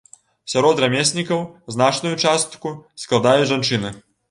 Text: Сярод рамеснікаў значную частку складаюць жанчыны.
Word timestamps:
Сярод 0.53 0.79
рамеснікаў 0.83 1.43
значную 1.77 2.15
частку 2.25 2.75
складаюць 3.07 3.49
жанчыны. 3.55 3.97